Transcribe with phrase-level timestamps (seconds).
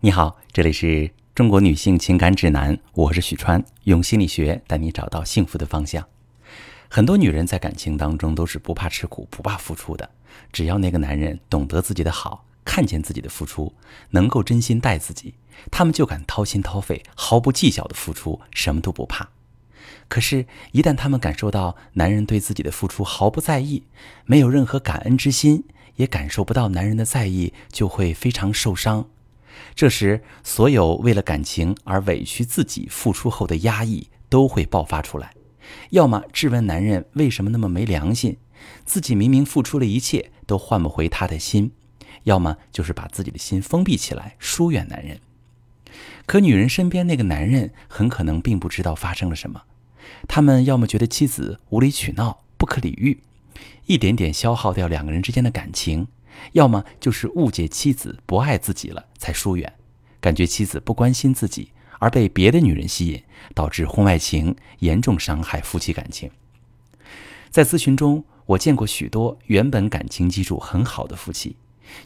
[0.00, 6.06] 你好，这里是中国女性情感指南，我是许川，用心理学带你找到幸福的方向。
[6.88, 10.08] 很多女人在感情当中都是不怕吃苦、不怕付出的，
[10.52, 13.74] 只要那个男人懂得自己的好，看见自己的付出，
[14.10, 15.34] 能够真心待自己，
[15.68, 19.28] 她们就敢掏心掏肺、毫不计较的付出，什么都不怕。
[20.06, 23.82] 可是，一旦她们感受到男人对自己的付出毫不在意，
[24.26, 25.64] 没有任何感恩之心，
[25.96, 29.08] 也感受不到男人的在意，就会非常受伤。
[29.74, 35.32] 这时，所有为了感情而委屈自己付出后的压抑都会爆发出来，
[35.90, 38.36] 要么质问男人为什么那么没良心，
[38.84, 41.70] 自己明明付出了一切都换不回他的心；
[42.24, 45.20] 要么就是把自己的心封闭起来，疏远男人。
[46.26, 49.62] 可女人身边那个男人很可能并不知道发生了什么，
[50.26, 53.22] 他们要么觉得妻子无理取闹、不可理喻，
[53.86, 56.08] 一点点消耗掉两个人之间的感情。
[56.52, 59.72] 要么就是误解妻子不爱自己了才疏远，
[60.20, 63.22] 感觉妻子不关心自己而被别的女人吸引，
[63.54, 66.30] 导致婚外情，严重伤害夫妻感情。
[67.50, 71.56] 在咨询中，我见过许多原本感情基础很好的夫妻，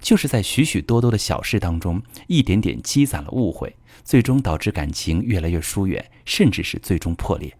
[0.00, 7.56] 就是在许许多多的小事当中，一点点积攒了误会，最终导致感情越来越疏远，甚至是最终破裂。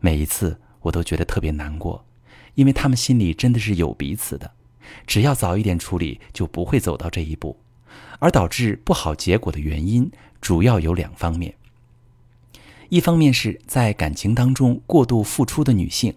[0.00, 2.04] 每一次我都觉得特别难过，
[2.54, 4.55] 因为他们心里真的是有彼此的。
[5.06, 7.58] 只要早一点处理，就不会走到这一步。
[8.18, 11.54] 而导致不好结果的原因，主要有两方面。
[12.88, 16.14] 一方面是在感情当中过度付出的女性，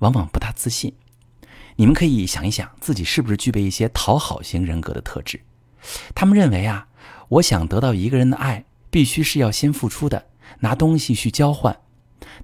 [0.00, 0.92] 往往不大自信。
[1.76, 5.40] 你们可以想一想，自己是不是具备一些讨好型人格的特质？
[6.14, 6.88] 他们认为啊，
[7.28, 10.26] 我想得到一个人的爱，必须是要先付出的，
[10.60, 11.78] 拿东西去交换。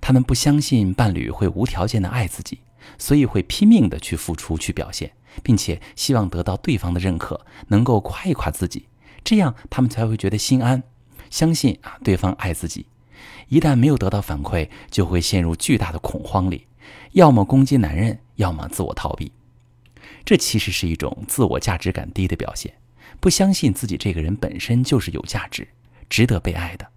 [0.00, 2.60] 他们不相信伴侣会无条件的爱自己。
[2.98, 5.10] 所以会拼命的去付出、去表现，
[5.42, 8.86] 并且希望得到对方的认可，能够夸一夸自己，
[9.22, 10.82] 这样他们才会觉得心安，
[11.30, 12.86] 相信啊对方爱自己。
[13.48, 16.66] 一旦没有得到反馈，就会陷入巨大的恐慌里，
[17.12, 19.32] 要么攻击男人，要么自我逃避。
[20.24, 22.74] 这其实是一种自我价值感低的表现，
[23.20, 25.68] 不相信自己这个人本身就是有价值、
[26.08, 26.88] 值得被爱的。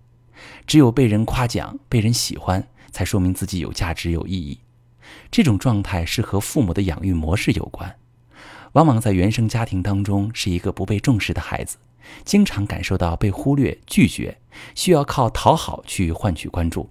[0.66, 4.60] 只有被人夸奖、被人喜欢，才说明自己有价值、有意义。
[5.30, 7.98] 这种状态是和父母的养育模式有关，
[8.74, 11.78] 往往在原生家庭当中是一个不被重视的孩子，
[12.24, 14.38] 经常感受到被忽略、拒绝，
[14.76, 16.90] 需要靠讨好去换取关注，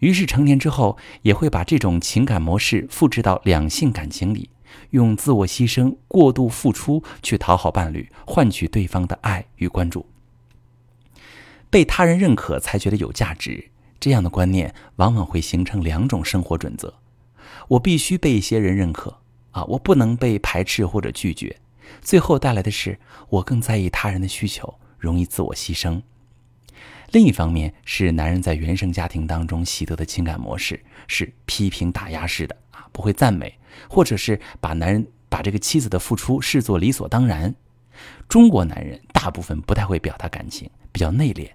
[0.00, 4.50] 于是成年之后也会把这种情感模式复制到两性感情里，
[4.90, 10.06] 用自我牺牲、过度付出去讨好伴侣，换取对方的爱与关注，
[11.70, 13.70] 被他人认可才觉得有价值。
[14.00, 16.94] 这样的观念往往会形成两种生活准则。
[17.66, 19.18] 我必须被一些人认可
[19.50, 19.64] 啊！
[19.64, 21.56] 我不能被排斥或者拒绝，
[22.00, 22.98] 最后带来的是
[23.28, 26.02] 我更在意他人的需求，容易自我牺牲。
[27.12, 33.58] 另一方面是男人在原生家庭当中习得的情感模式是批评打压式的啊，不会赞美，
[33.88, 37.54] 或者是把男人把这个妻子的付出视作理所当然。
[38.28, 41.50] 中国男人大部分不太会表达感情，比较内敛，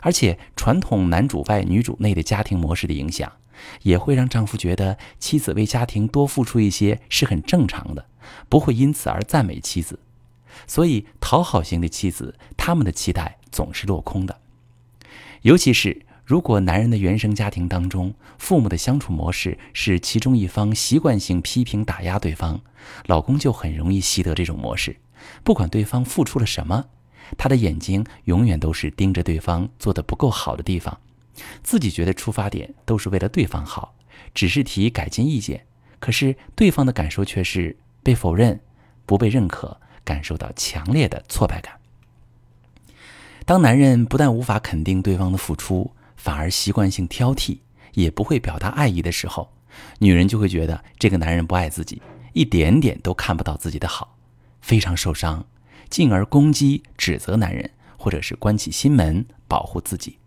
[0.00, 3.30] 而且传统男主外女主内的家庭模式的影响。
[3.82, 8.06] 也会让丈夫觉得妻子为家庭多付出一些是很正常的，
[8.48, 9.98] 不会因此而赞美妻子。
[10.66, 14.38] 所以，讨好型的妻子，他们的期待总是落空的。
[15.42, 22.60] 尤其是如果男人的原生家庭当中，父母的相处模式是其中一方习惯性批评打压对方，
[23.06, 24.96] 老公就很容易习得这种模式。
[25.42, 26.86] 不管对方付出了什么，
[27.36, 30.98] 他的眼睛永远都是盯着对方做的不够好的地方。
[31.62, 33.94] 自己觉得出发点都是为了对方好，
[34.34, 35.66] 只是提改进意见，
[35.98, 38.60] 可是对方的感受却是被否认、
[39.06, 41.74] 不被认可，感受到强烈的挫败感。
[43.46, 47.58] 当男人不但无法肯定对方的付出，反而习惯性挑剔，
[47.92, 49.52] 也不会表达爱意的时候，
[49.98, 52.00] 女人就会觉得这个男人不爱自己，
[52.32, 54.16] 一点点都看不到自己的好，
[54.62, 55.44] 非常受伤，
[55.90, 60.18] 进而攻击、指责男人，或者是关起心门保护自己。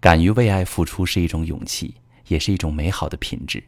[0.00, 1.94] 敢于为爱付出是一种勇气，
[2.28, 3.64] 也是一种美好的品质。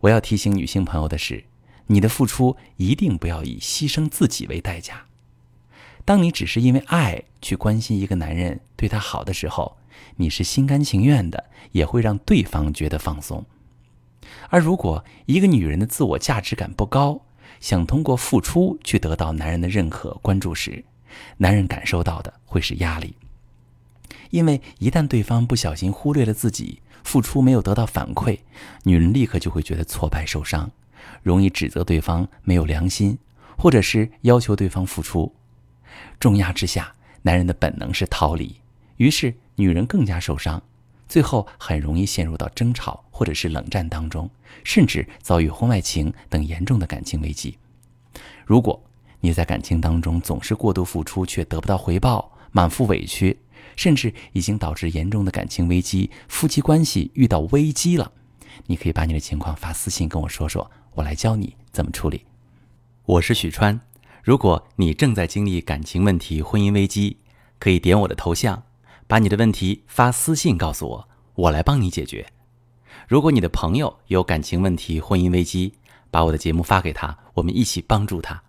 [0.00, 1.44] 我要提醒女性朋友的是，
[1.88, 5.06] 你的付出一定不要以牺牲自己为代价。
[6.04, 9.76] 当你只是因为爱去关心一个男人，对他好的时候，
[10.16, 13.44] 你是心甘情愿的，也会让对方觉得放松。
[14.48, 17.20] 而如果一个女人的自我价值感不高，
[17.60, 20.84] 想通过付出去得到男人的认可关注时，
[21.36, 23.14] 男人感受到的会是压力。
[24.30, 28.38] 因为一旦对方不小心忽略了自己付出没有得到反馈，
[28.84, 30.70] 女人立刻就会觉得挫败受伤，
[31.22, 33.18] 容易指责对方没有良心，
[33.56, 35.34] 或者是要求对方付出。
[36.18, 38.56] 重压之下，男人的本能是逃离，
[38.96, 40.62] 于是女人更加受伤，
[41.08, 44.30] 最后很容易陷入到争吵或者是冷战当中，
[44.62, 47.58] 甚至遭遇婚外情等严重的感情危机。
[48.44, 48.82] 如果
[49.20, 53.38] 你在感情当中总是过度付出却得不到回报，满腹委屈，
[53.76, 58.12] 甚至已经导致严重的感情危机，夫妻关系遇到危机了，
[58.66, 62.24] 你可以把你的情况发私信跟我说说，我来教你怎么处理。
[63.06, 63.80] 我是许川，
[64.22, 67.16] 如果你正在经历感情问题、婚姻危机，
[67.58, 68.62] 可以点我的头像，
[69.06, 72.26] 把你的问题发私信告诉我，我来帮你解决。
[73.08, 75.74] 如果你的朋友有感情问题、婚姻危机，
[76.10, 78.42] 把我的节目发给他，我们一起帮助他。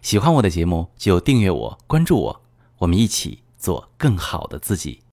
[0.00, 2.42] 喜欢我的节目就订阅我、关注我，
[2.78, 5.00] 我们一起做更好的自己。